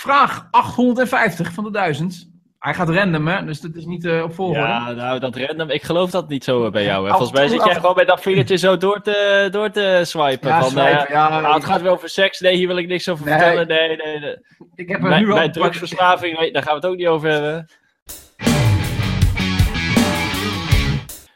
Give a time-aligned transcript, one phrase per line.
[0.00, 2.30] Vraag 850 van de 1000.
[2.58, 3.44] Hij gaat random, hè?
[3.44, 4.60] Dus dat is niet uh, op volgorde.
[4.60, 7.04] Ja, nou, dat random, ik geloof dat niet zo bij jou.
[7.04, 7.10] Hè.
[7.10, 10.48] Volgens mij zit jij gewoon met dat vingertje zo door te, door te swipen.
[10.48, 12.40] Ja, van, swipen, ja, nou, het gaat weer over seks.
[12.40, 13.34] Nee, hier wil ik niks over Nee.
[13.38, 13.66] vertellen.
[13.66, 14.36] Nee, nee, nee.
[14.74, 15.36] Ik heb er Mijn, nu al...
[15.36, 17.68] mijn drugsverslaving, nee, daar gaan we het ook niet over hebben.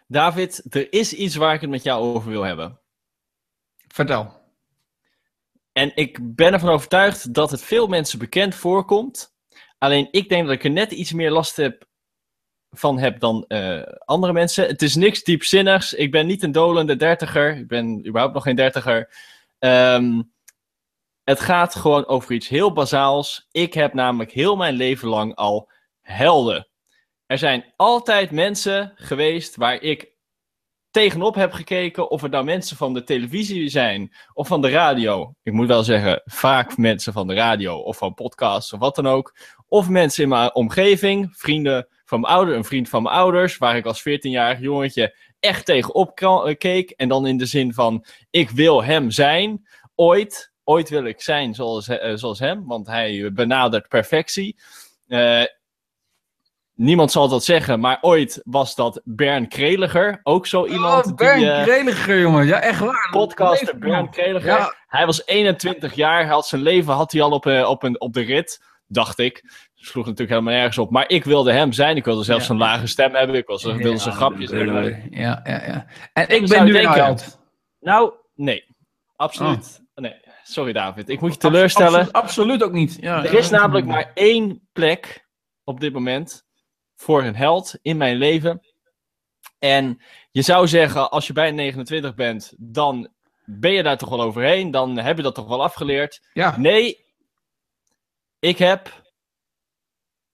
[0.06, 2.80] David, er is iets waar ik het met jou over wil hebben.
[3.88, 4.43] Vertel.
[5.75, 9.34] En ik ben ervan overtuigd dat het veel mensen bekend voorkomt.
[9.79, 11.86] Alleen ik denk dat ik er net iets meer last heb
[12.71, 14.67] van heb dan eh, andere mensen.
[14.67, 15.95] Het is niks diepzinnigs.
[15.95, 17.57] Ik ben niet een dolende dertiger.
[17.57, 19.14] Ik ben überhaupt nog geen dertiger.
[19.58, 20.22] Ehm,
[21.25, 23.48] het gaat gewoon over iets heel bazaals.
[23.50, 25.70] Ik heb namelijk heel mijn leven lang al
[26.00, 26.68] helden.
[27.26, 30.14] Er zijn altijd mensen geweest waar ik
[30.94, 32.11] tegenop heb gekeken.
[32.11, 35.34] Of het nou mensen van de televisie zijn of van de radio.
[35.42, 39.06] Ik moet wel zeggen, vaak mensen van de radio of van podcasts of wat dan
[39.06, 39.36] ook.
[39.69, 43.77] Of mensen in mijn omgeving, vrienden van mijn ouders, een vriend van mijn ouders, waar
[43.77, 46.91] ik als 14-jarig jongetje echt tegenop ka- keek.
[46.91, 50.53] En dan in de zin van, ik wil hem zijn, ooit.
[50.65, 54.56] Ooit wil ik zijn zoals, eh, zoals hem, want hij benadert perfectie.
[55.06, 55.42] Eh,
[56.75, 60.20] niemand zal dat zeggen, maar ooit was dat Bern Kreliger.
[60.22, 61.50] Ook zo iemand oh, Bernd die...
[61.50, 62.47] eh, Kreliger, jongen.
[62.47, 63.08] Ja, echt waar.
[63.11, 64.11] podcaster Bern.
[64.11, 64.50] Kreliger.
[64.58, 64.75] Ja.
[64.86, 68.00] Hij was 21 jaar, hij had zijn leven had hij al op, eh, op, een,
[68.00, 69.42] op de rit, dacht ik.
[69.75, 70.91] Sloeg natuurlijk helemaal nergens op.
[70.91, 71.97] Maar ik wilde hem zijn.
[71.97, 72.53] Ik wilde zelfs Ja.
[72.53, 73.36] een lage stem hebben.
[73.36, 75.06] Ik wilde Ja, zijn grapjes hebben.
[75.11, 75.86] Ja, ja, ja.
[76.12, 77.16] En ik ben nu denken-.
[77.81, 78.64] Nou, nee.
[79.16, 79.83] Absoluut.
[79.94, 80.14] Nee.
[80.42, 81.98] Sorry David, ik moet je teleurstellen.
[82.00, 82.98] Absoluut, absoluut ook niet.
[83.05, 85.27] Er is namelijk maar één plek
[85.64, 86.44] op dit moment
[87.05, 88.60] voor een held in mijn leven.
[89.58, 93.08] En je zou zeggen, als je bij 29 bent, dan
[93.44, 94.70] ben je daar toch wel overheen.
[94.70, 96.22] Dan heb je dat toch wel afgeleerd.
[96.32, 96.56] Ja.
[96.58, 97.05] Nee,
[98.38, 99.02] ik heb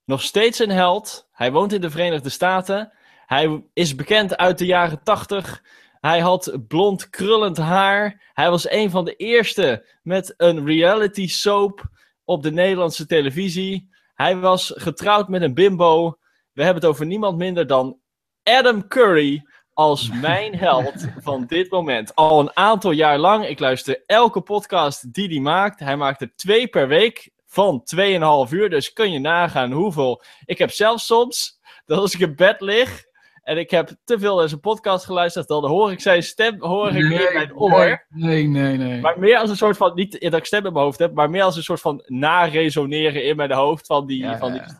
[0.05, 1.27] nog steeds een held.
[1.31, 2.93] Hij woont in de Verenigde Staten.
[3.25, 5.63] Hij is bekend uit de jaren 80.
[5.99, 8.31] Hij had blond krullend haar.
[8.33, 11.89] Hij was een van de eerste met een reality soap
[12.25, 13.89] op de Nederlandse televisie.
[14.13, 16.19] Hij was getrouwd met een bimbo.
[16.53, 17.99] We hebben het over niemand minder dan
[18.43, 22.15] Adam Curry als mijn held van dit moment.
[22.15, 23.45] Al een aantal jaar lang.
[23.45, 25.79] Ik luister elke podcast die hij maakt.
[25.79, 28.69] Hij maakt er twee per week van 2,5 uur.
[28.69, 30.23] Dus kun je nagaan hoeveel.
[30.45, 33.03] Ik heb zelfs soms, dat als ik in bed lig
[33.41, 36.89] en ik heb te veel naar zijn podcast geluisterd, dan hoor ik zijn stem hoor
[36.89, 38.05] ik in mijn oor.
[38.09, 39.01] Nee, nee, nee.
[39.01, 41.29] Maar meer als een soort van, niet dat ik stem in mijn hoofd heb, maar
[41.29, 44.75] meer als een soort van naresoneren in mijn hoofd van die, Ja, van ja, die,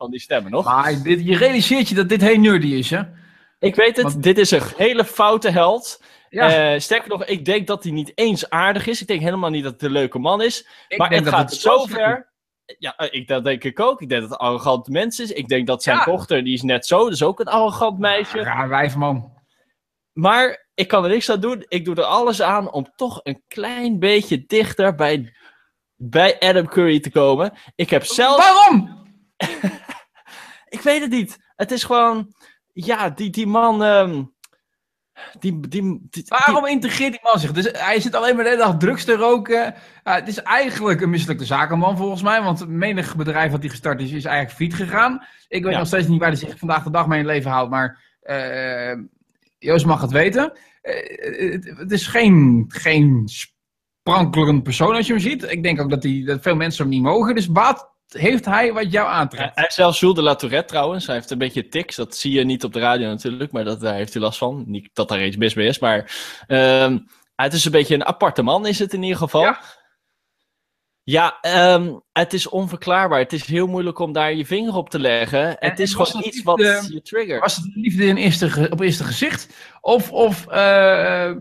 [0.00, 0.64] van die stemmen, nog?
[0.64, 3.00] Maar dit, je realiseert je dat dit heel nerdy is, hè?
[3.58, 6.02] Ik weet het, Want- dit is een hele foute held.
[6.28, 9.00] Ja, Eh, sterker nog, ik denk dat hij niet eens aardig is.
[9.00, 10.66] Ik denk helemaal niet dat het een leuke man is.
[10.88, 12.32] ik maar het gaat het zo ver.
[12.78, 14.00] Ja, eh, ik, dat denk ik ook.
[14.02, 15.32] Ik denk dat het een arrogant mens is.
[15.32, 16.04] Ik denk dat zijn Ja.
[16.04, 18.42] dochter, die is net zo, dus ook een arrogant meisje.
[18.42, 19.32] Raar wijf, man.
[20.12, 21.64] Maar ik kan er niks aan doen.
[21.68, 25.34] Ik doe er alles aan om toch een klein beetje dichter bij,
[25.96, 27.52] bij Adam Curry te komen.
[27.74, 28.36] Ik heb zelfs...
[28.46, 28.98] Waarom?
[30.68, 31.38] Ik weet het niet.
[31.56, 32.34] Het is gewoon...
[32.72, 33.82] Ja, die, die man...
[33.82, 34.24] ehm,
[35.38, 37.52] die, die, die, die- Waarom integreert die man zich?
[37.52, 39.74] Dus hij zit alleen maar de hele dag drugs te roken.
[40.02, 42.42] Het is eigenlijk een mislukte zakenman volgens mij.
[42.42, 45.24] Want menig bedrijf wat hij gestart is, is eigenlijk failliet gegaan.
[45.48, 45.78] Ik weet Ja.
[45.78, 47.70] nog steeds niet waar hij zich vandaag de dag mee in leven houdt.
[47.70, 48.96] Maar eh,
[49.58, 50.52] Joost mag het weten.
[50.82, 53.28] Eh, het, het is geen, geen
[54.02, 55.42] sprankelend persoon als je hem ziet.
[55.42, 57.34] Ik denk ook dat, hij, dat veel mensen hem niet mogen.
[57.34, 57.88] Dus wat
[58.18, 59.56] heeft hij wat jou aantrekt?
[59.56, 61.06] hij zelfs Jules de La Tourette trouwens.
[61.06, 61.96] Hij heeft een beetje tics.
[61.96, 63.52] Dat zie je niet op de radio natuurlijk.
[63.52, 64.64] Maar dat, daar heeft hij last van.
[64.66, 65.78] Niet dat daar iets mis mee is.
[65.78, 66.16] Maar
[66.46, 66.98] ehm,
[67.34, 69.42] het is een beetje een aparte man is het in ieder geval.
[69.42, 69.60] Ja.
[71.02, 73.18] Ja, ehm, het is onverklaarbaar.
[73.18, 75.58] Het is heel moeilijk om daar je vinger op te leggen.
[75.60, 77.40] En- het is gewoon het iets wat je triggert.
[77.40, 79.56] Was het liefde in eerste, op eerste gezicht?
[79.80, 81.32] Of, of eh,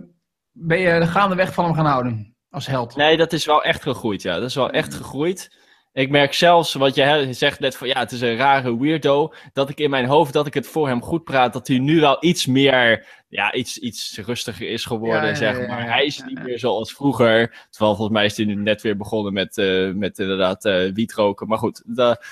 [0.52, 2.96] ben je de gaandeweg van hem gaan houden als held?
[2.96, 4.36] Nee, dat is wel echt gegroeid, ja.
[4.36, 5.58] Dat is wel echt gegroeid.
[5.94, 9.70] Ik merk zelfs, wat je zegt net van, ja, het is een rare weirdo, dat
[9.70, 12.18] ik in mijn hoofd, dat ik het voor hem goed praat, dat hij nu wel
[12.20, 15.84] iets meer, ja, iets, iets rustiger is geworden, Ja, ja, zeg maar.
[15.84, 18.98] ja, Hij is niet meer zoals vroeger, terwijl volgens mij is hij nu net weer
[18.98, 21.48] begonnen met, eh, met inderdaad eh wietroken.
[21.48, 22.24] Maar goed, de,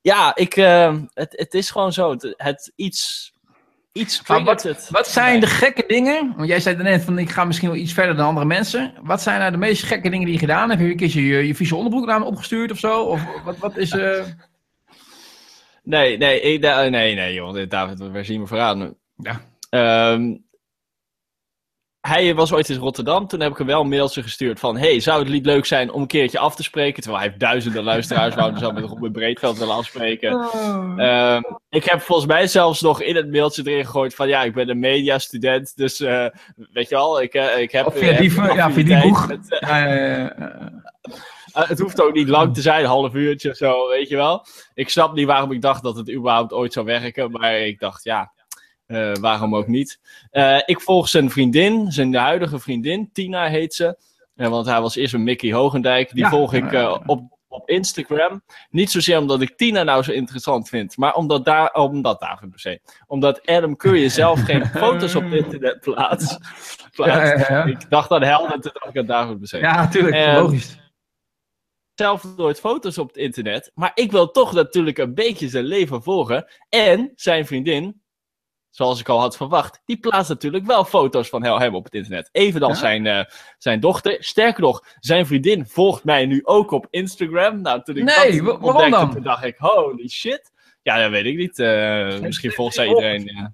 [0.00, 3.32] ja, ik, eh, het, het is gewoon zo, het, het iets,
[3.92, 4.22] iets
[4.62, 4.88] het.
[4.90, 6.32] Wat zijn de gekke dingen?
[6.36, 8.94] Want jij zei net van ik ga misschien wel iets verder dan andere mensen.
[9.02, 10.72] Wat zijn nou de meest gekke dingen die je gedaan hebt?
[10.80, 13.02] Heb je een keertje je, je vieze onderbroek naar opgestuurd of zo?
[13.02, 13.90] Of wat, wat is.
[13.90, 14.24] eh
[15.82, 18.94] Nee, nee, ik, da- nee, nee, joh, David, waar zien we vooraan?
[19.16, 19.40] Ja.
[19.70, 20.36] Ehm,
[22.08, 23.26] hij was ooit in Rotterdam.
[23.26, 24.76] Toen heb ik hem wel een mailtje gestuurd van...
[24.76, 27.02] Hey, zou het niet leuk zijn om een keertje af te spreken?
[27.02, 28.34] Terwijl hij heeft duizenden luisteraars.
[28.34, 30.34] wouden zo met Robin Breedveld willen afspreken.
[30.34, 30.92] Oh.
[30.96, 34.28] Ehm, ik heb volgens mij zelfs nog in het mailtje erin gegooid van...
[34.28, 35.76] Ja, ik ben een mediastudent.
[35.76, 36.26] Dus uh,
[36.72, 37.86] weet je wel, ik, uh, ik heb...
[37.86, 39.26] Of via die, heb ja, via die boeg.
[39.28, 40.72] met, uh, Ja, ja, ja, ja.
[41.54, 44.16] uh, het hoeft ook niet lang te zijn, een half uurtje of zo, weet je
[44.16, 44.46] wel.
[44.74, 47.30] Ik snap niet waarom ik dacht dat het überhaupt ooit zou werken.
[47.30, 48.32] Maar ik dacht, ja...
[48.88, 50.00] Uh, waarom ook niet?
[50.32, 53.98] Uh, ik volg zijn vriendin, zijn huidige vriendin, Tina heet ze.
[54.36, 56.10] Uh, want hij was eerst een Mickey Hogendijk.
[56.12, 56.72] Die Ja, volg ik
[57.06, 58.42] op, op Instagram.
[58.70, 62.60] Niet zozeer omdat ik Tina nou zo interessant vind, maar omdat, daar, omdat David per
[62.60, 62.80] se.
[63.06, 66.38] Omdat Adam Curry zelf geen foto's op het internet plaatst.
[66.94, 67.22] plaatst.
[67.22, 67.64] Ja, ja, ja.
[67.64, 70.78] Ik dacht aan Helden, toen dacht ik aan David per se Ja, natuurlijk, Eh, logisch.
[71.94, 73.70] zelf nooit foto's op het internet.
[73.74, 76.46] Maar ik wil toch natuurlijk een beetje zijn leven volgen.
[76.68, 78.02] En zijn vriendin,
[78.70, 82.28] zoals ik al had verwacht, die plaatst natuurlijk wel foto's van hem op het internet.
[82.32, 82.78] Evenals Ja?
[82.78, 83.24] zijn, eh,
[83.58, 84.16] zijn dochter.
[84.20, 87.60] Sterker nog, zijn vriendin volgt mij nu ook op Instagram.
[87.60, 89.10] Nou, toen ik Nee, dat ontdekte, dan?
[89.10, 90.52] toen dacht ik, holy shit.
[90.82, 91.58] Ja, dat weet ik niet.
[91.58, 93.24] Eh, misschien volgt zij iedereen.
[93.24, 93.52] Ja.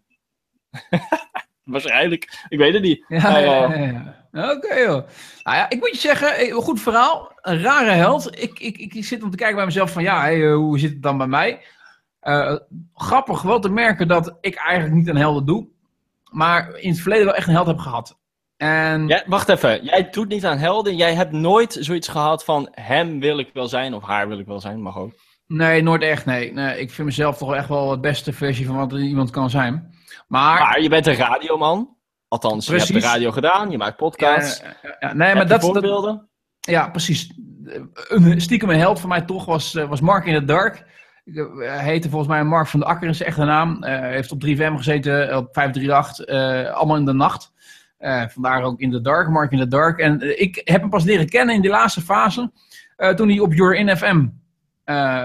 [1.64, 2.44] Waarschijnlijk.
[2.48, 3.04] Ik weet het niet.
[3.08, 4.50] Ja, eh.
[4.50, 5.06] Oké, joh.
[5.42, 7.32] Nou ja, ik moet je zeggen, eh, goed verhaal.
[7.40, 8.42] Een rare held.
[8.42, 10.90] Ik, ik, ik, zit om te kijken bij mezelf van, ja, hey, eh, hoe zit
[10.90, 11.60] het dan bij mij?
[12.24, 12.56] Eh,
[12.94, 15.66] grappig wel te merken dat ik eigenlijk niet aan helden doe.
[16.30, 18.18] Maar in het verleden wel echt een held heb gehad.
[18.56, 19.84] En Ja, wacht even.
[19.84, 20.96] Jij doet niet aan helden.
[20.96, 24.46] Jij hebt nooit zoiets gehad van hem wil ik wel zijn of haar wil ik
[24.46, 24.82] wel zijn.
[24.82, 25.12] Mag ook.
[25.46, 26.52] nee, nooit echt, nee.
[26.52, 26.80] nee.
[26.80, 29.94] Ik vind mezelf toch echt wel het beste versie van wat iemand kan zijn.
[30.26, 31.96] Maar, Maar je bent een radioman.
[32.28, 33.04] Althans, je hebt Precies.
[33.04, 33.70] de radio gedaan.
[33.70, 34.60] Je maakt podcasts.
[34.60, 35.12] Ja, ja, ja.
[35.12, 36.28] nee, maar dat, dat, voorbeelden?
[36.60, 37.32] Ja, precies.
[38.08, 40.84] Een stiekem een held voor mij toch was, eh, was Mark in the Dark.
[41.24, 43.76] Ik, eh, Hij heette volgens mij Mark van de Akker, is zijn echte naam.
[43.80, 47.52] Hij heeft op 3FM gezeten, eh, op 538, eh, allemaal in de nacht.
[48.28, 49.98] Vandaar ook in the Dark, Mark in the Dark.
[49.98, 52.52] En ik heb hem pas leren kennen in die laatste fase,
[53.16, 54.26] toen hij op Your In FM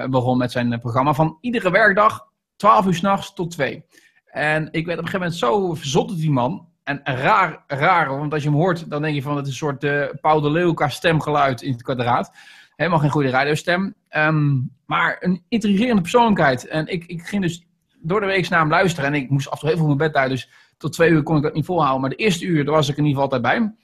[0.09, 1.13] begon met zijn programma.
[1.13, 3.85] Van iedere werkdag, 12 uur s'nachts tot 2.
[4.25, 6.67] En ik werd op een gegeven moment zo verzot die man.
[6.83, 9.57] En raar, raar, want als je hem hoort, dan denk je van het is een
[9.57, 12.31] soort Paul de Leeuw qua stemgeluid in het kwadraat.
[12.79, 13.93] Helemaal geen goede radiostem.
[14.09, 16.67] Ehm, maar een intrigerende persoonlijkheid.
[16.67, 17.65] En ik, ik ging dus
[18.01, 19.13] door de week naar hem luisteren.
[19.13, 20.29] En ik moest af en toe heel veel mijn bed uit.
[20.29, 22.01] Dus tot twee uur kon ik dat niet volhouden.
[22.01, 23.63] Maar de eerste uur, daar was ik in ieder geval altijd bij hem.
[23.63, 23.75] En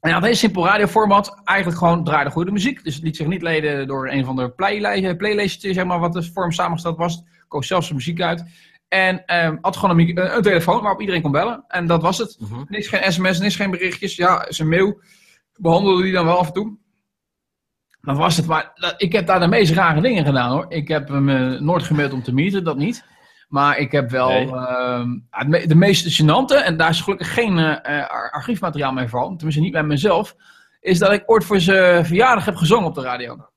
[0.00, 1.40] hij had een heel simpel radioformat.
[1.44, 2.84] Eigenlijk gewoon draaide goede muziek.
[2.84, 6.12] Dus het liet zich niet leiden door een van de playlij- playlistjes, zeg maar, wat
[6.12, 7.22] de vorm samengesteld was.
[7.48, 8.44] Koos zelfs zijn muziek uit.
[8.88, 11.64] En ehm, had gewoon een, telefoon waarop iedereen kon bellen.
[11.68, 12.36] En dat was het.
[12.40, 12.64] Mhm.
[12.68, 14.16] Niks, geen sms, niks, geen berichtjes.
[14.16, 15.00] Ja, zijn mail
[15.56, 16.78] behandelde die dan wel af en toe.
[18.06, 18.46] Dat was het.
[18.46, 20.66] Maar ik heb daar de meest rare dingen gedaan hoor.
[20.68, 23.04] Ik heb hem eh, nooit gemaild om te meeten, dat niet.
[23.48, 24.50] Maar ik heb wel Nee.
[24.52, 25.08] ehm,
[25.68, 29.62] de meest gênante, en daar is gelukkig geen eh, eh, ar- archiefmateriaal mee van, tenminste
[29.62, 30.34] niet bij mezelf,
[30.80, 33.48] is dat ik ooit voor zijn verjaardag heb gezongen op de radio.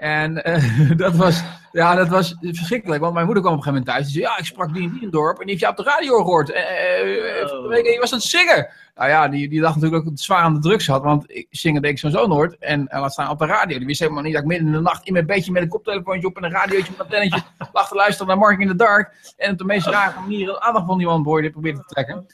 [0.00, 1.42] En eh, dat, was,
[1.72, 4.12] ja, dat was verschrikkelijk, want mijn moeder kwam op een gegeven moment thuis.
[4.12, 5.82] Die zei, ja, ik sprak die in die dorp en die heeft je op de
[5.82, 6.50] radio gehoord.
[6.50, 7.76] En, eh, eh, Oh.
[7.76, 8.68] je was aan het zingen.
[8.94, 11.30] Nou ja, die, die dacht natuurlijk ook dat het zwaar aan de drugs had, want
[11.30, 12.58] ik, zingen deed ik sowieso nooit.
[12.58, 13.78] En, en laat staan op de radio.
[13.78, 15.68] Die wist helemaal niet dat ik midden in de nacht in mijn bedje met een
[15.68, 17.42] koptelefoontje op en een radiootje met een antennetje
[17.72, 19.34] lag te luisteren naar Mark in the Dark.
[19.36, 22.26] En op de meest rare manier de aandacht van die man probeerde probeerde te trekken.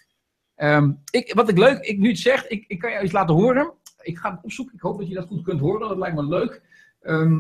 [0.55, 3.35] Ehm, ik, wat ik leuk, ik nu het zeg, ik, ik kan je iets laten
[3.35, 3.73] horen.
[4.03, 4.75] Ik ga het opzoeken.
[4.75, 5.89] Ik hoop dat je dat goed kunt horen.
[5.89, 6.63] Dat lijkt me leuk.
[7.01, 7.39] Ehm,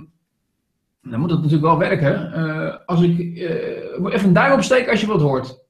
[1.10, 2.32] dan moet het natuurlijk wel werken.
[2.32, 5.64] Eh, als ik eh, even een duim opsteken als je wat hoort.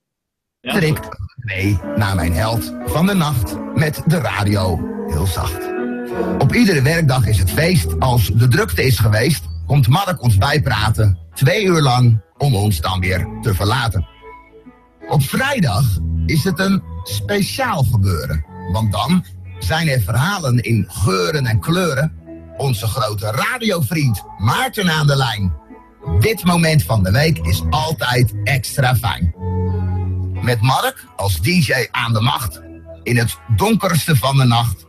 [0.60, 0.80] Ja.
[1.36, 5.74] Mee naar mijn held van de nacht met de radio heel zacht.
[6.38, 8.00] Op iedere werkdag is het feest.
[8.00, 11.18] Als de drukte is geweest, komt Mark ons bijpraten.
[11.34, 14.06] Twee uur lang om ons dan weer te verlaten.
[15.08, 18.44] Op vrijdag is het een speciaal gebeuren.
[18.72, 19.24] Want dan
[19.58, 22.12] zijn er verhalen in geuren en kleuren.
[22.56, 25.54] Onze grote radiovriend Maarten aan de lijn.
[26.20, 29.34] Dit moment van de week is altijd extra fijn.
[30.32, 32.60] Met Mark als DJ aan de macht.
[33.02, 34.86] In het donkerste van de nacht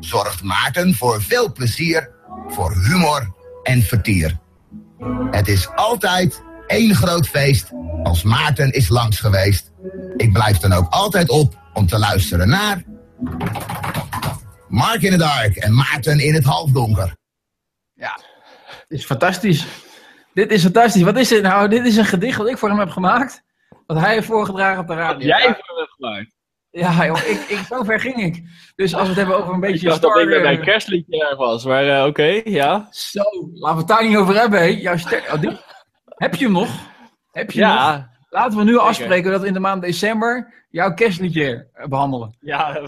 [0.00, 2.10] zorgt Maarten voor veel plezier,
[2.48, 4.38] voor humor en vertier.
[5.30, 7.70] Het is altijd één groot feest
[8.02, 9.72] als Maarten is langs geweest.
[10.16, 12.84] Ik blijf dan ook altijd op om te luisteren naar...
[14.68, 17.16] Mark in the Dark en Maarten in het halfdonker.
[17.92, 18.20] Ja,
[18.88, 19.66] dit is fantastisch.
[20.32, 21.02] Dit is fantastisch.
[21.02, 21.68] Wat is dit nou?
[21.68, 23.42] Dit is een gedicht wat ik voor hem heb gemaakt.
[23.86, 25.26] Wat hij heeft voorgedragen op de radio.
[25.26, 26.34] Jij hebt het gemaakt.
[26.70, 28.42] Ja, joh, ik, ik, zo ver ging ik.
[28.74, 31.28] Dus als we het hebben over een Ik beetje dacht dat ik bij mijn kerstliedje
[31.28, 31.64] erg was.
[31.64, 32.88] Maar eh, oké, ja.
[32.90, 34.58] Zo, laten we het daar niet over hebben.
[34.58, 34.64] Hè.
[34.64, 35.32] Jouw ster...
[35.32, 35.60] oh, die...
[36.04, 36.68] Heb je hem nog?
[37.30, 37.78] Heb je hem nog?
[37.78, 42.36] Ja, Laten we nu afspreken dat we in de maand december jouw kerstliedje eh, behandelen.
[42.40, 42.82] Ja,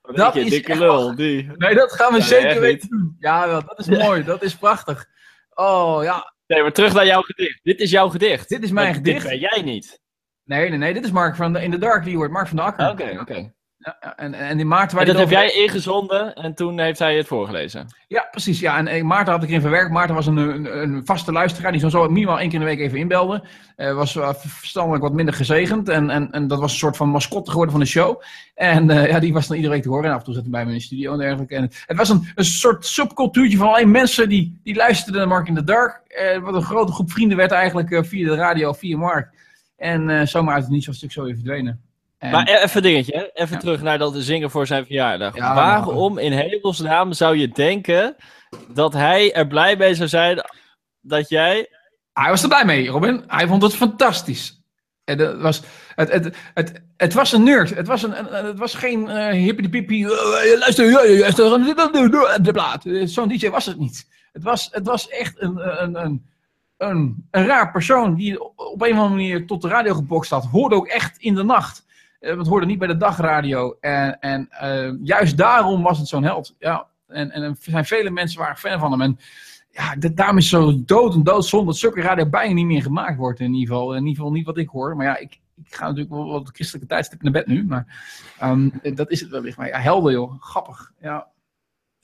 [0.00, 1.14] wat, Dat je, is dikke lul.
[1.14, 1.50] Die.
[1.56, 3.16] Nee, dat gaan we Ja, zeker weten doen.
[3.18, 4.24] Ja, wel, dat is mooi.
[4.24, 5.06] Dat is prachtig.
[5.54, 7.60] Oh ja, Nee, maar terug naar jouw gedicht.
[7.62, 8.48] Dit is jouw gedicht.
[8.48, 9.22] dit is mijn Want gedicht.
[9.22, 10.00] Dit ben jij niet.
[10.44, 10.94] Nee, nee, nee.
[10.94, 12.30] Dit is Mark van de, in the Dark die hoort.
[12.30, 12.88] Mark van de Akker.
[12.90, 13.52] Oké, oké.
[13.82, 14.92] Ja, en, en in maart...
[14.92, 17.86] waar En dat heb over- jij ingezonden en toen heeft hij het voorgelezen.
[18.08, 18.60] Ja, precies.
[18.60, 18.76] Ja.
[18.78, 19.90] En, en Maarten had ik erin verwerkt.
[19.90, 22.70] Maarten was een, een, een vaste luisteraar die zo, zo minimaal één keer in de
[22.74, 23.44] week even inbelde.
[23.76, 25.88] Eh was uh, verstandelijk wat minder gezegend.
[25.88, 28.22] En, en, en dat was een soort van mascotte geworden van de show.
[28.54, 30.04] En eh, ja, die was dan iedere week te horen.
[30.04, 31.54] En af en toe zat hij bij me in de studio en dergelijke.
[31.54, 35.48] En het was een, een soort subcultuurtje van alleen mensen die, die luisterden naar Mark
[35.48, 36.00] in the Dark.
[36.06, 39.38] Eh, wat een grote groep vrienden werd eigenlijk eh, via de radio, via Mark.
[39.76, 41.80] En eh, zomaar uit het niets was natuurlijk zo even verdwenen.
[42.20, 43.60] En- Maar e- even een dingetje, even Ja.
[43.60, 45.36] terug naar dat zingen voor zijn verjaardag.
[45.36, 48.16] Ja, Waarom in hemelsnaam zou je denken
[48.68, 50.40] dat hij er blij mee zou zijn
[51.00, 51.68] dat jij...
[52.12, 53.24] Hij was er blij mee, Robin.
[53.26, 54.62] Hij vond het fantastisch.
[55.04, 55.62] En dat was,
[55.94, 57.74] het, het, het, het was een nerd.
[57.74, 60.06] Het was, een, het was geen uh, hippie
[60.58, 62.84] luister, ja, ja, luister, de plaat.
[62.86, 64.06] Eh, Zo'n DJ was het niet.
[64.32, 66.26] Het was, het was echt een, een, een,
[66.76, 70.30] een, een raar persoon die op op een of andere manier tot de radio gebokst
[70.30, 70.44] had.
[70.44, 71.84] Hoorde ook echt in de nacht.
[72.20, 73.76] Eh, Het hoorde niet bij de dagradio.
[73.80, 76.54] En, en eh, juist daarom was het zo'n held.
[76.58, 76.86] Ja.
[77.06, 79.00] En, en er zijn vele mensen waren fan van hem.
[79.00, 79.18] En
[79.70, 83.16] ja, dat- daarom is zo dood en doodzonde dat zulke radio bijna niet meer gemaakt
[83.18, 83.92] wordt in ieder geval.
[83.94, 84.96] In ieder geval niet wat ik hoor.
[84.96, 87.64] Maar ja, ik, ik ga natuurlijk wel wat christelijke tijdstip naar bed nu.
[87.64, 88.04] Maar
[88.38, 89.56] ehm, dat is het wellicht.
[89.56, 90.42] Maar ja, helder joh.
[90.42, 90.92] Grappig.
[91.00, 91.28] Ja.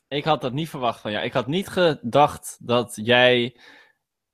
[0.09, 1.25] Ik had dat niet verwacht van jou.
[1.25, 3.57] Ik had niet gedacht dat jij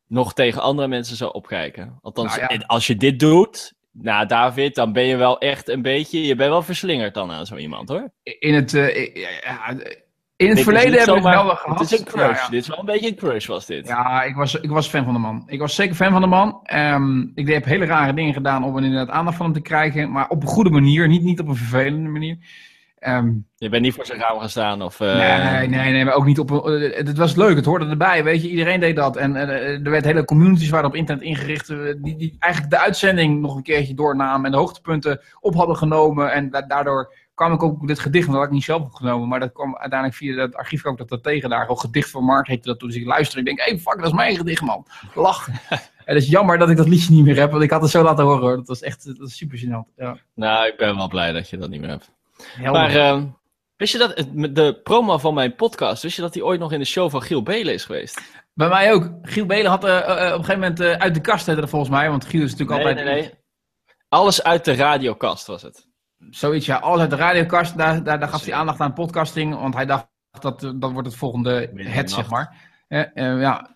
[0.06, 1.98] nog tegen andere mensen zou opkijken.
[2.02, 2.64] Althans, Nou ja.
[2.66, 6.22] als je dit doet, nou David, dan ben je wel echt een beetje...
[6.26, 8.12] Je bent wel verslingerd dan aan zo iemand hoor.
[8.22, 9.68] In het, eh, ja,
[10.36, 11.78] in het Dit verleden het zomaar- wel gehad.
[11.78, 12.36] Het is een crush.
[12.36, 12.48] Ja, ja.
[12.48, 13.86] Dit is wel een beetje een crush was dit.
[13.86, 15.42] Ja, ik was, ik was fan van de man.
[15.46, 16.60] Ik was zeker fan van de man.
[16.62, 20.10] Ehm, ik heb hele rare dingen gedaan om inderdaad aandacht van hem te krijgen.
[20.12, 22.36] Maar op een goede manier, niet, niet op een vervelende manier.
[23.02, 25.00] Ehm, Je bent niet voor zijn raam gaan staan of...
[25.00, 26.62] eh, nee, nee, nee, maar ook niet op een...
[26.92, 28.48] eh, Het was leuk, het hoorde erbij, weet je.
[28.48, 29.16] Iedereen deed dat.
[29.16, 31.68] En eh, er werd hele communities waren op internet ingericht...
[31.70, 34.44] eh, die, die eigenlijk de uitzending nog een keertje doornamen...
[34.46, 36.32] en de hoogtepunten op hadden genomen.
[36.32, 38.26] En da- daardoor kwam ik ook op dit gedicht...
[38.26, 39.28] dat had ik niet zelf opgenomen...
[39.28, 41.68] maar dat kwam uiteindelijk via het archief ook dat dat tegen daar...
[41.68, 42.88] Ook gedicht van Mark heette dat toen.
[42.88, 43.58] Dus ik luister ik denk...
[43.58, 44.86] hé, hey, fuck, dat is mijn gedicht, man.
[45.14, 45.52] Lachen.
[46.04, 47.50] en het is jammer dat ik dat liedje niet meer heb...
[47.50, 48.56] want ik had het zo laten horen, hoor.
[48.56, 49.94] Dat was echt dat was super gênant.
[49.96, 52.10] Ja, Nou, ik ben wel blij dat je dat niet meer hebt.
[52.46, 52.82] Helder.
[52.82, 53.26] Maar ehm,
[53.76, 56.78] wist je dat de promo van mijn podcast, wist je dat die ooit nog in
[56.78, 58.20] de show van Giel Belen is geweest?
[58.54, 59.10] Bij mij ook.
[59.22, 62.10] Giel Belen had eh, op een gegeven moment eh, uit de kast dat volgens mij.
[62.10, 63.06] Want Giel is natuurlijk Nee, altijd...
[63.06, 63.34] nee, nee.
[64.08, 65.88] Alles uit de radiokast was het.
[66.30, 66.76] Zoiets, ja.
[66.76, 67.76] Alles uit de radiokast.
[67.76, 69.54] Daar, daar, daar gaf hij aandacht aan podcasting.
[69.54, 70.06] Want hij dacht
[70.40, 72.70] dat dat wordt het volgende het, zeg maar.
[73.14, 73.70] Ja,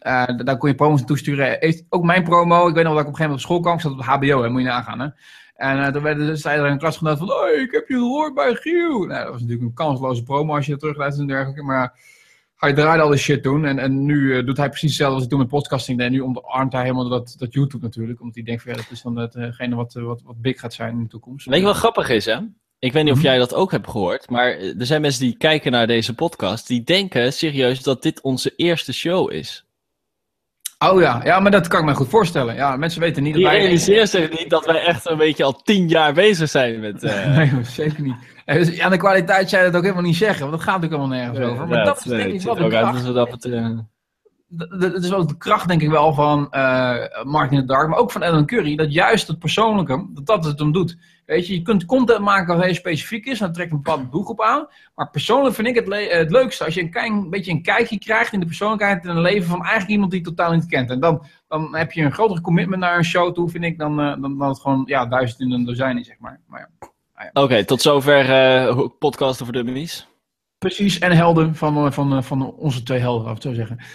[0.45, 1.57] daar kon je promos naartoe sturen.
[1.61, 2.69] Heeft ook mijn promo.
[2.69, 3.75] Ik weet nog dat ik op een gegeven moment op school kwam.
[3.75, 5.01] Ik zat op het HBO, hè, moet je nagaan.
[5.01, 5.09] Hè.
[5.57, 7.29] En eh, toen werden, dus zei er een klasgenoot van...
[7.29, 8.99] Hey, ik heb je gehoord bij Giel.
[8.99, 11.63] Nou, dat was natuurlijk een kansloze promo als je dat terugluistert en dergelijke.
[11.63, 11.99] Maar
[12.57, 13.65] hij draaide al die shit toen.
[13.65, 16.07] En, en nu eh, doet hij precies hetzelfde als ik toen met podcasting deed.
[16.07, 18.21] En nu omarmt hij helemaal dat, dat YouTube natuurlijk.
[18.21, 20.75] Omdat hij denkt van ja, dat is dan hetgene wat, eh, wat, wat big gaat
[20.75, 21.47] zijn in de toekomst.
[21.47, 22.39] Weet je wat grappig is, hè?
[22.79, 23.27] Ik weet niet of Mhm.
[23.27, 26.67] jij dat ook hebt gehoord, maar eh, er zijn mensen die kijken naar deze podcast,
[26.67, 29.66] die denken serieus dat dit onze eerste show is.
[30.79, 32.55] Oh ja, ja, maar dat kan ik me goed voorstellen.
[32.55, 34.07] Ja, mensen weten niet dat Die wij...
[34.07, 37.03] zich niet dat wij echt een beetje al tien jaar bezig zijn met...
[37.05, 38.17] eh, Nee, zeker niet.
[38.45, 40.81] En dus aan de kwaliteit zou je dat ook helemaal niet zeggen, want dat gaat
[40.81, 41.69] natuurlijk helemaal nergens over.
[41.69, 43.45] Maar ja, dat is denk ik er ook uit alsof dat het,
[44.51, 47.59] eh, d- d- Het is wel de kracht, denk ik wel, van eh Mark in
[47.61, 50.73] the Dark, maar ook van Alan Curry, dat juist het persoonlijke, dat dat het hem
[50.73, 50.97] doet.
[51.27, 54.43] Weet je, je kunt content maken wat heel specifiek is, dat trekt een bepaalde doelgroep
[54.43, 54.67] aan.
[54.95, 57.63] Maar persoonlijk vind ik het, le- eh, het leukste als je een klein beetje een
[57.63, 60.67] kijkje krijgt in de persoonlijkheid en een leven van eigenlijk iemand die je totaal niet
[60.67, 60.91] kent.
[60.91, 64.01] En dan, dan heb je een grotere commitment naar een show toe, vind ik, dan,
[64.01, 66.41] eh, dan, dan het gewoon ja, duizend in een dozijn is, zeg maar.
[66.49, 66.89] maar ja.
[67.33, 70.09] Oké, tot zover eh, hoe- podcasten voor dummies.
[70.59, 73.65] Precies, en helden van, eh, van, eh, van onze twee helden, laten we het zo
[73.67, 73.87] zeggen.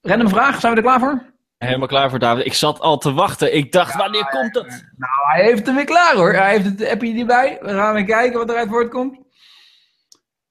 [0.00, 1.22] Eh, Random vraag, zijn we er klaar voor?
[1.58, 2.46] Helemaal klaar voor David.
[2.46, 3.56] Ik zat al te wachten.
[3.56, 4.66] Ik dacht, wanneer komt het?
[4.96, 6.32] Nou, hij heeft hem weer klaar hoor.
[6.32, 7.58] Hij heeft het appje erbij.
[7.60, 9.18] We gaan weer kijken wat eruit voortkomt.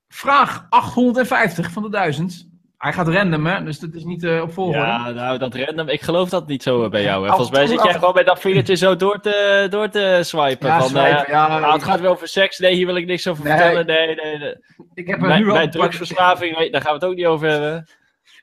[0.07, 2.47] Vraag 850 van de 1000.
[2.77, 3.63] Hij gaat random, hè?
[3.63, 4.79] Dus dat is niet eh, op volgorde.
[4.79, 5.89] Ja, nou, dat random.
[5.89, 7.23] Ik geloof dat niet zo eh, bij jou.
[7.23, 7.29] Hè.
[7.29, 10.67] Volgens mij zit jij gewoon bij dat vingertje zo door te, door te swipen.
[10.67, 12.57] Ja, van, swipen, eh, ja, nou, het gaat weer over seks.
[12.59, 13.53] Nee, hier wil ik niks over Nee.
[13.53, 13.85] vertellen.
[13.85, 14.55] Nee, nee, nee.
[14.93, 17.49] ik heb er Bij, nu al bij drugsverslaving, daar gaan we het ook niet over
[17.49, 17.87] hebben.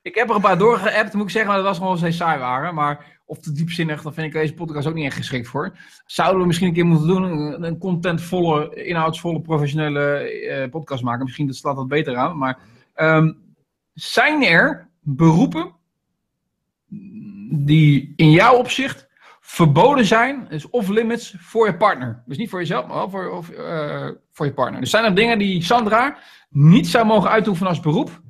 [0.04, 2.38] Ik heb er een paar doorgeappt, moet ik zeggen, maar dat was gewoon steeds saai
[2.38, 2.74] waren.
[2.74, 5.76] Maar of te diepzinnig, dan vind ik deze podcast ook niet echt geschikt voor.
[6.06, 11.24] Zouden we misschien een keer moeten doen, een, een contentvolle, inhoudsvolle, professionele eh, podcast maken.
[11.24, 12.38] Misschien dat slaat dat beter aan.
[12.38, 12.58] Maar
[12.94, 13.32] ehm,
[13.94, 15.72] zijn er beroepen
[17.50, 19.08] die in jouw opzicht
[19.40, 22.22] verboden zijn, dus off-limits, voor je partner.
[22.26, 24.80] Dus niet voor jezelf, maar wel voor, of, eh, voor je partner.
[24.80, 26.16] Dus zijn er dingen die Sandra
[26.48, 28.22] niet zou mogen uitoefenen als beroep?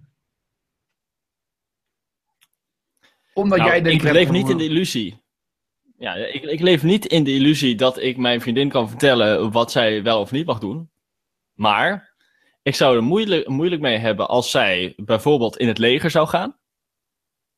[3.35, 4.05] Omdat Nou, jij denkt...
[4.05, 5.23] ik leef niet in de illusie.
[5.99, 9.73] Ja, ik, ik leef niet in de illusie dat ik mijn vriendin kan vertellen wat
[9.73, 10.91] zij wel of niet mag doen.
[11.55, 12.15] Maar
[12.63, 16.59] ik zou er moeilijk, moeilijk mee hebben als zij bijvoorbeeld in het leger zou gaan.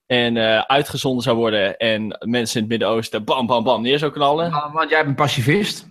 [0.07, 4.13] En eh, uitgezonden zou worden en mensen in het Midden-Oosten bam, bam, bam neer zou
[4.13, 4.51] knallen.
[4.51, 5.87] Want- Want jij bent pacifist.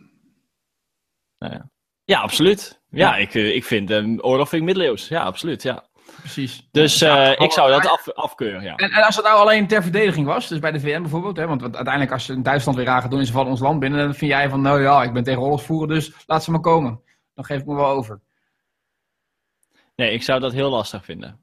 [2.03, 2.81] Ja, absoluut.
[2.89, 3.15] Ja, Ja.
[3.15, 5.07] ik, eh, ik vind een oorlog vind ik middeleeuws.
[5.07, 5.63] Ja, absoluut.
[5.63, 5.87] Ja.
[6.19, 6.67] Precies.
[6.71, 8.63] Dus eh, ik zou dat af, afkeuren.
[8.63, 8.75] Ja.
[8.75, 11.47] En, en als het nou alleen ter verdediging was, dus bij de VN bijvoorbeeld, hè,
[11.47, 13.79] want uiteindelijk als ze in Duitsland weer raar gaan doen en ze vallen ons land
[13.79, 16.59] binnen, dan vind jij van, nou ja, ik ben tegen oorlogsvoeren, dus laat ze maar
[16.59, 17.01] komen.
[17.33, 18.21] Dan geef ik me wel over.
[19.95, 21.39] Nee, ik zou dat heel lastig vinden.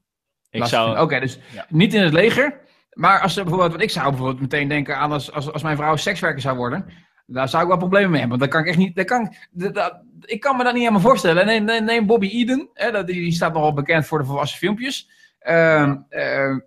[0.51, 0.99] Ik Lastig zou.
[0.99, 1.67] Oké, dus Ja.
[1.69, 2.61] niet in het leger,
[2.93, 5.77] maar als ze bijvoorbeeld, want ik zou bijvoorbeeld meteen denken aan als, als, als mijn
[5.77, 6.87] vrouw sekswerker zou worden,
[7.27, 9.23] daar zou ik wel problemen mee hebben, want dan kan ik echt niet, dan kan,
[9.23, 11.47] ik- dat- dat- ik kan me dat niet helemaal voorstellen.
[11.47, 15.09] Neem, neem, neem Bobby Eden, hè, dat, die, staat nogal bekend voor de volwassen filmpjes.
[15.39, 16.59] Ehm, ehm,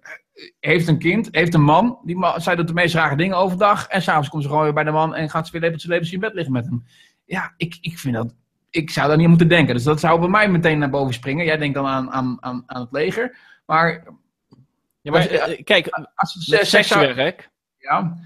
[0.60, 2.00] heeft een kind, heeft een man.
[2.04, 3.88] Die man, zij doet de meest rare dingen overdag.
[3.88, 6.14] En s'avonds komt ze gewoon weer bij de man en gaat ze weer lepeltje lepeltje
[6.16, 6.84] in bed liggen met hem.
[7.26, 8.34] Ja, ik, ik vind dat.
[8.70, 9.74] Ik zou daar niet aan moeten denken.
[9.76, 11.46] Dus dat zou bij mij meteen naar boven springen.
[11.46, 13.38] Jij denkt dan aan, aan, aan, aan het leger.
[13.66, 14.04] Maar
[15.02, 17.50] Ja, maar Als- eh, kijk, als sekswerk.
[17.78, 18.18] Ja,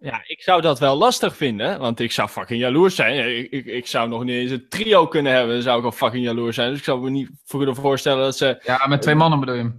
[0.00, 3.38] Ja, ik zou dat wel lastig vinden, want ik zou fucking jaloers zijn.
[3.38, 5.92] Ik, ik, ik zou nog niet eens een trio kunnen hebben, dan zou ik al
[5.92, 6.68] fucking jaloers zijn.
[6.70, 8.60] Dus ik zou me niet voor kunnen voorstellen dat ze...
[8.64, 9.72] ja, met twee mannen bedoel je.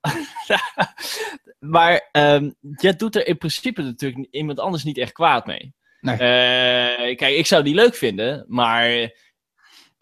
[1.62, 5.74] Maar ehm je doet er in principe natuurlijk iemand anders niet echt kwaad mee.
[6.00, 6.14] Nee.
[6.14, 9.10] Eh, kijk, ik zou die leuk vinden, maar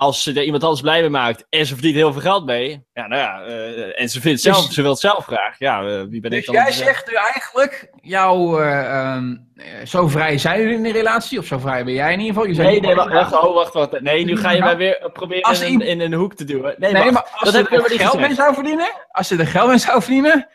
[0.00, 2.87] als ze er iemand anders blij mee maakt en ze verdient heel veel geld mee,
[2.92, 5.83] ja, nou ja, eh, en ze vindt zelf, Dus- ze wil het zelf graag, ja,
[5.83, 6.54] eh, wie ben ik Dus dan?
[6.54, 11.38] jij zegt nu eigenlijk, jou, eh, ehm, eh, zo vrij zijn jullie in de relatie,
[11.38, 12.49] of zo vrij ben jij in ieder geval.
[12.49, 14.00] Je Nee, nee, wacht, wacht, oh, wacht, wacht.
[14.00, 16.75] Nee, nu ga je mij weer proberen in, iemand- in een hoek te duwen.
[16.78, 19.69] Nee, maar als dat ze ik er geld mee zou verdienen, als ze er geld
[19.69, 20.49] mee zou verdienen,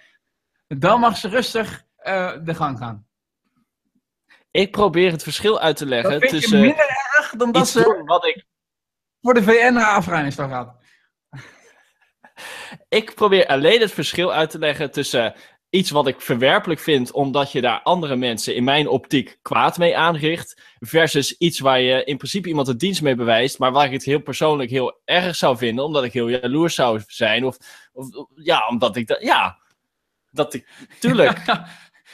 [0.67, 1.83] dan mag ze rustig
[2.43, 3.05] de gang gaan.
[4.51, 8.43] Ik probeer het verschil uit te leggen tussen minder erg dan dat ze wat ik...
[9.25, 10.75] voor de VN naar Afghanistan gaat.
[12.89, 15.33] Ik probeer alleen het verschil uit te leggen tussen
[15.69, 19.97] iets wat ik verwerpelijk vind, omdat je daar andere mensen in mijn optiek kwaad mee
[19.97, 23.91] aanricht, versus iets waar je in principe iemand een dienst mee bewijst, maar waar ik
[23.91, 27.57] het heel persoonlijk heel erg zou vinden, omdat ik heel jaloers zou zijn, of,
[27.93, 29.57] of ja, omdat ik dat, ja,
[30.31, 30.67] dat ik,
[30.99, 31.41] tuurlijk,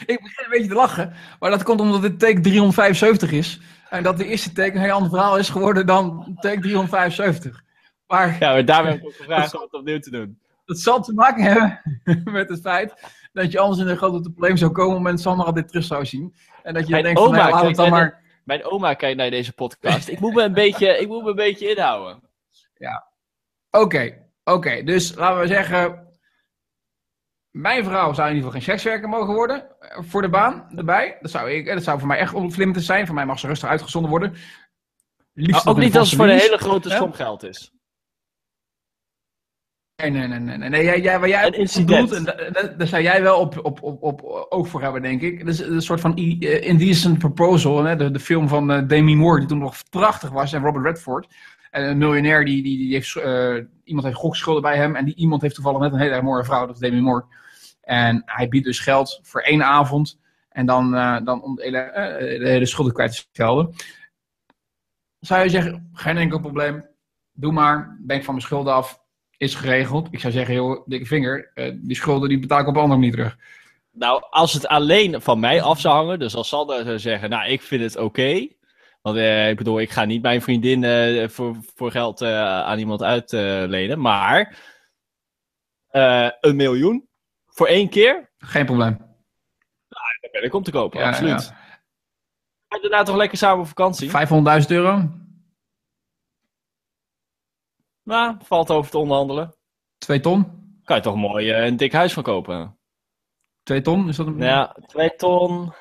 [0.05, 3.59] Ik begin een beetje te lachen, maar dat komt omdat dit take 375 is.
[3.91, 7.63] En dat de eerste take een heel ander verhaal is geworden dan take 375.
[8.07, 10.39] Maar ja, maar daarom heb ik ook gevraagd om het opnieuw te doen.
[10.65, 11.81] dat zal te maken hebben
[12.33, 12.93] met het feit
[13.33, 15.67] dat je anders in een grote probleem zou komen op het moment Sander al dit
[15.67, 16.35] terug zou zien.
[16.63, 18.19] En dat je Mijn denkt van, nou, laat het dan maar...
[18.43, 20.07] Mijn oma kijkt naar deze podcast.
[20.07, 22.23] Ik moet me een beetje, ik moet me een beetje inhouden.
[23.71, 24.83] Oké, oké.
[24.83, 26.10] Dus laten we zeggen...
[27.51, 29.79] Mijn vrouw zou in ieder geval geen sekswerker mogen worden.
[29.79, 31.17] eh, Voor de baan, erbij.
[31.21, 33.05] Dat zou, ik, eh, dat zou voor mij echt onflimmend zijn.
[33.05, 34.33] Voor mij mag ze rustig uitgezonden worden.
[35.33, 37.71] Liefst ook niet als het voor een hele grote som geld is.
[40.01, 40.69] Nee, nee, nee, nee.
[40.69, 40.83] nee.
[40.83, 42.11] jij, jij, waar jij Een incident.
[42.11, 42.23] en
[42.77, 45.39] daar zou jij wel op, op, op, op oog voor hebben, denk ik.
[45.39, 47.95] Dat is een soort van eh, Indecent Proposal, hè?
[47.95, 51.27] De, de film van Demi Moore, die toen nog prachtig was, en Robert Redford.
[51.71, 55.15] En een miljonair, die, die, die heeft, eh, iemand heeft gokschulden bij hem, en die
[55.15, 57.25] iemand heeft toevallig net een hele mooie vrouw, dat is Demi Moore.
[57.81, 61.77] En hij biedt dus geld voor één avond, en dan, eh, dan om de hele,
[61.77, 63.73] eh, de schulden kwijt te schelden.
[65.19, 66.85] Zou je zeggen, geen enkel probleem,
[67.33, 69.01] doe maar, ben ik van mijn schulden af,
[69.37, 70.07] is geregeld.
[70.11, 73.15] Ik zou zeggen, joh, dikke vinger, die schulden die betaal ik op een andere manier
[73.15, 73.37] terug.
[73.91, 77.49] Nou, als het alleen van mij af zou hangen, dus als Sander zou zeggen, nou,
[77.49, 78.47] ik vind het oké.
[79.01, 82.79] Want eh, ik bedoel, ik ga niet mijn vriendin eh, voor, voor geld eh, aan
[82.79, 84.01] iemand uitlenen.
[84.01, 84.57] maar
[86.41, 87.09] een miljoen
[87.45, 88.97] voor één keer, Geen probleem.
[89.87, 91.43] daar ben ik om te kopen, Ja, absoluut.
[91.43, 91.59] ja.
[92.67, 94.09] Ga je daarna toch lekker samen op vakantie?
[94.09, 95.09] 500.000 euro,
[98.03, 99.55] Nou, valt over te onderhandelen.
[99.97, 100.59] 2 ton.
[100.83, 102.79] Kan je toch mooi een dik huis van kopen?
[103.63, 104.37] 2 ton, is dat een...
[104.37, 105.73] Ja, twee ton.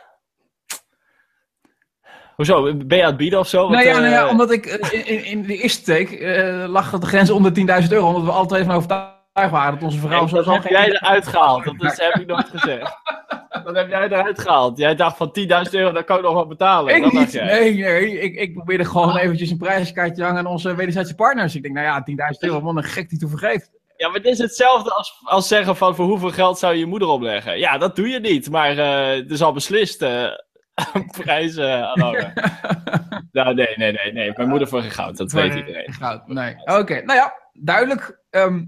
[2.41, 2.75] Hoezo?
[2.75, 3.59] Ben je aan het bieden of zo?
[3.59, 6.91] Nou Want, ja, nou ja, eh, omdat ik eh, in, de eerste take eh, lag
[6.99, 8.07] de grens onder 10.000 euro.
[8.07, 11.27] Omdat we altijd van overtuigd waren dat onze vrouw En zo dat heb jij eruit
[11.27, 11.65] gehaald.
[11.65, 12.93] Dat is, heb ik nooit gezegd.
[13.65, 14.79] Dat heb jij eruit gehaald.
[14.79, 16.95] Jij dacht van 10.000 euro, dat kan ik nog wel betalen.
[16.95, 17.35] Ik dat dacht niet.
[17.35, 17.45] jij.
[17.45, 18.21] Nee, nee.
[18.21, 21.55] Ik, ik probeerde gewoon eventjes een prijskaartje hangen aan onze wederzijdse partners.
[21.55, 23.71] Ik denk, nou ja, 10.000 euro, wat een gek die toe vergeeft.
[23.97, 26.87] Ja, maar het is hetzelfde als, als zeggen van voor hoeveel geld zou je je
[26.87, 27.59] moeder opleggen.
[27.59, 28.51] Ja, dat doe je niet.
[28.51, 30.05] Maar eh, het is al beslist.
[31.23, 32.33] Prijzen aan hangen.
[33.33, 34.33] nou, nee, nee, nee, nee.
[34.37, 35.93] Mijn moeder voor geen goud, dat weet iedereen.
[35.93, 36.57] Goud, nee.
[36.65, 38.21] Oké, nou ja, duidelijk.
[38.31, 38.65] Ehm,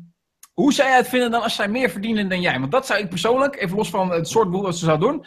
[0.53, 2.59] hoe zou jij het vinden dan als zij meer verdienen dan jij?
[2.59, 5.27] Want dat zou ik persoonlijk, even los van het soort boel wat ze zou doen.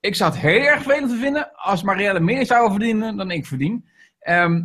[0.00, 3.88] Ik zou het heel erg vervelend vinden als Marielle meer zou verdienen dan ik verdien.
[4.18, 4.62] Ehm,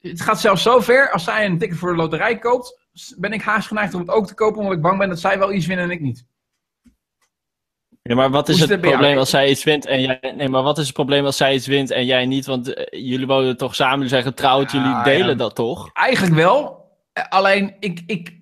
[0.00, 2.78] het gaat zelfs zo ver, als zij een ticket voor de loterij koopt,
[3.18, 5.38] ben ik haast geneigd om het ook te kopen, omdat ik bang ben dat zij
[5.38, 6.24] wel iets winnen en ik niet.
[8.08, 10.32] Ja, maar wat is het probleem als zij iets wint en jij...
[10.36, 12.46] Nee, maar wat is het probleem als zij iets wint en jij niet?
[12.46, 15.34] Want eh, jullie wonen toch samen, jullie zijn getrouwd, Ja, jullie delen ja.
[15.34, 15.90] dat toch?
[15.92, 16.84] Eigenlijk wel.
[17.12, 18.38] Eh, Alleen, ik, ik,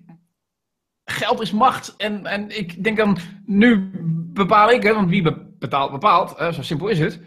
[1.03, 1.95] geld is macht.
[1.97, 3.89] En, en ik denk dan, nu
[4.33, 6.53] bepaal ik, hè, want wie be- betaalt, bepaalt.
[6.53, 7.21] zo simpel is het.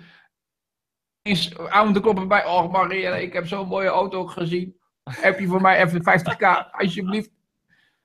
[1.23, 4.77] Eens aan te kloppen bij, oh Marielle, ik heb zo'n mooie auto gezien.
[5.11, 7.31] Heb je voor mij even 50k, alsjeblieft?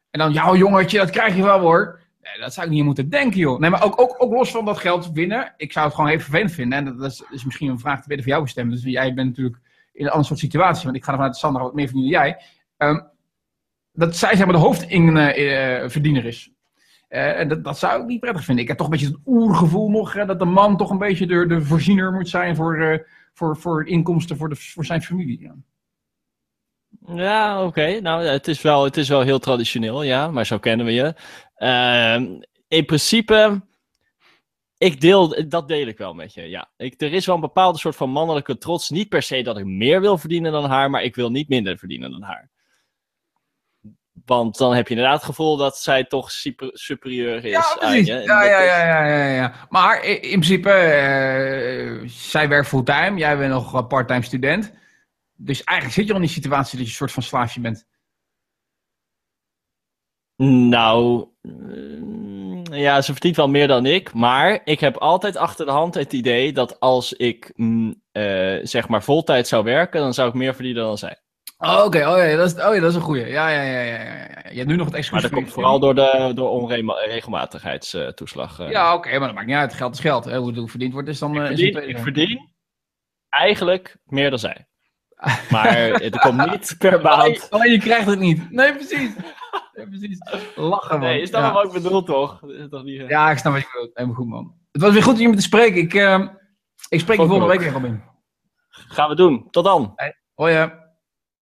[0.09, 1.99] En dan, ja jongetje, dat krijg je wel hoor.
[2.39, 3.59] Dat zou ik niet moeten denken, joh.
[3.59, 5.53] Nee, maar ook, ook, ook los van dat geld winnen.
[5.57, 6.77] Ik zou het gewoon even vervelend vinden.
[6.77, 8.71] En dat, is, is misschien een vraag te beter voor jou bestemd.
[8.71, 9.59] Dus jij bent natuurlijk
[9.93, 10.83] in een ander soort situatie.
[10.83, 12.41] Want ik ga ervan uit Sandra wat meer verdient dan jij.
[12.77, 12.99] Ehm,
[13.91, 16.51] dat zij zeg maar de hoofdverdiener is.
[17.07, 18.63] Eh, en dat, dat zou ik niet prettig vinden.
[18.63, 21.47] Ik heb toch een beetje het oergevoel nog dat de man toch een beetje de,
[21.47, 22.99] de voorziener moet zijn voor, eh,
[23.33, 25.41] voor, voor inkomsten voor, de, voor zijn familie.
[25.41, 25.55] Ja.
[27.07, 27.99] Ja, oké.
[27.99, 30.31] Nou, het is, wel, het is wel heel traditioneel, ja.
[30.31, 31.13] Maar zo kennen we je.
[31.55, 33.61] Ehm, in principe,
[34.77, 36.69] ik deel, dat deel ik wel met je, ja.
[36.77, 38.89] Ik, er is wel een bepaalde soort van mannelijke trots.
[38.89, 41.77] Niet per se dat ik meer wil verdienen dan haar, maar ik wil niet minder
[41.77, 42.51] verdienen dan haar.
[44.25, 47.97] Want dan heb je inderdaad het gevoel dat zij toch super, superieur is Ja, aan
[47.97, 48.05] je.
[48.05, 49.53] Ja, ja, ja, ja, ja, ja.
[49.69, 54.73] Maar in principe, eh, zij werkt fulltime, jij bent nog parttime student.
[55.35, 57.85] Dus eigenlijk zit je al in die situatie dat je een soort van slaafje bent.
[60.35, 64.13] Nou, mm, ja, ze verdient wel meer dan ik.
[64.13, 68.87] Maar ik heb altijd achter de hand het idee dat als ik mm, eh, zeg
[68.87, 71.17] maar voltijd zou werken, dan zou ik meer verdienen dan zij.
[71.57, 73.25] Oh, Oké, oh, ja, dat is, oh ja, dat is een goeie.
[73.25, 73.97] Ja, ja, ja, ja.
[74.49, 75.21] Je hebt nu nog het excuus.
[75.21, 78.69] Maar dat komt vooral door de door onregelmatigheidstoeslag.
[78.69, 79.73] Ja, oké, maar dat maakt niet uit.
[79.73, 80.25] Geld is geld.
[80.25, 80.37] Hè.
[80.37, 81.41] Hoe het verdiend wordt is dan...
[81.41, 82.51] eh, ik, verdien, ik verdien
[83.29, 84.67] eigenlijk meer dan zij.
[85.49, 87.49] Maar het komt niet per Alleen, maand.
[87.49, 88.51] alleen je krijgt het niet.
[88.51, 89.11] Nee, precies.
[89.73, 90.17] Nee, precies.
[90.55, 91.07] Lachen, man.
[91.09, 91.53] Nee, is dat ja.
[91.53, 92.39] wat ik bedoel, toch?
[92.69, 93.91] Toch niet, eh, Ja, ik snap wat je bedoelt.
[93.93, 94.53] Helemaal goed, man.
[94.71, 95.81] Het was weer goed om je met te spreken.
[95.81, 96.27] Ik, eh,
[96.89, 98.03] ik spreek je volgende week weer, Robin.
[98.69, 99.47] Gaan we doen.
[99.49, 99.95] Tot dan.
[100.33, 100.67] Hoi, hè.